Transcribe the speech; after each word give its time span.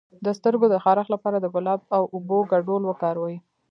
د 0.25 0.27
سترګو 0.37 0.65
د 0.69 0.75
خارښ 0.83 1.07
لپاره 1.15 1.37
د 1.39 1.45
ګلاب 1.55 1.79
او 1.95 2.03
اوبو 2.13 2.37
ګډول 2.51 2.81
وکاروئ 2.85 3.35